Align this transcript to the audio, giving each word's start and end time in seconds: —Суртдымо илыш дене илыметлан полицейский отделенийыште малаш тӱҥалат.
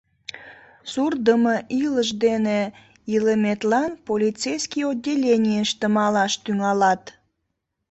—Суртдымо 0.91 1.55
илыш 1.83 2.09
дене 2.25 2.59
илыметлан 3.13 3.91
полицейский 4.07 4.85
отделенийыште 4.91 5.85
малаш 5.97 6.33
тӱҥалат. 6.43 7.03